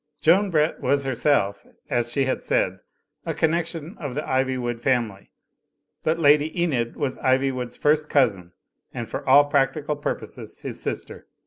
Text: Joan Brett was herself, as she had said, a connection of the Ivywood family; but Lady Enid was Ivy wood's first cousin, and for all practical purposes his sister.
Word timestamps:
Joan 0.19 0.49
Brett 0.49 0.79
was 0.81 1.03
herself, 1.03 1.63
as 1.87 2.11
she 2.11 2.25
had 2.25 2.41
said, 2.41 2.79
a 3.23 3.35
connection 3.35 3.99
of 3.99 4.15
the 4.15 4.23
Ivywood 4.23 4.79
family; 4.79 5.29
but 6.01 6.17
Lady 6.17 6.59
Enid 6.59 6.95
was 6.95 7.19
Ivy 7.19 7.51
wood's 7.51 7.77
first 7.77 8.09
cousin, 8.09 8.53
and 8.95 9.07
for 9.07 9.23
all 9.29 9.45
practical 9.45 9.95
purposes 9.95 10.61
his 10.61 10.81
sister. 10.81 11.27